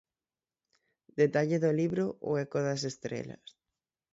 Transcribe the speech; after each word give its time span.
Detalle 1.19 1.57
do 1.63 1.71
libro 1.81 2.05
"O 2.29 2.31
Eco 2.43 2.59
das 2.67 2.81
estrelas". 2.91 3.45